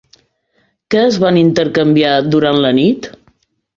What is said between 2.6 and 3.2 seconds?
la nit?